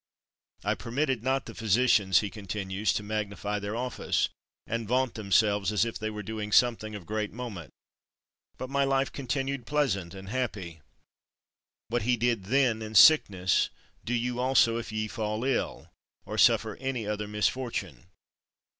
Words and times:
I 0.63 0.73
permitted 0.73 1.21
not 1.23 1.45
the 1.45 1.53
physicians," 1.53 2.21
he 2.21 2.31
continues, 2.31 2.91
"to 2.93 3.03
magnify 3.03 3.59
their 3.59 3.75
office, 3.75 4.29
and 4.65 4.87
vaunt 4.87 5.13
themselves 5.13 5.71
as 5.71 5.85
if 5.85 5.99
they 5.99 6.09
were 6.09 6.23
doing 6.23 6.51
something 6.51 6.95
of 6.95 7.05
great 7.05 7.31
moment, 7.31 7.69
but 8.57 8.71
my 8.71 8.83
life 8.83 9.11
continued 9.11 9.67
pleasant 9.67 10.15
and 10.15 10.29
happy." 10.29 10.81
What 11.89 12.01
he 12.01 12.17
did 12.17 12.45
then, 12.45 12.81
in 12.81 12.95
sickness, 12.95 13.69
do 14.03 14.15
you 14.15 14.39
also 14.39 14.77
if 14.77 14.91
ye 14.91 15.07
fall 15.07 15.43
ill, 15.43 15.91
or 16.25 16.35
suffer 16.39 16.77
any 16.77 17.05
other 17.05 17.27
misfortune. 17.27 18.07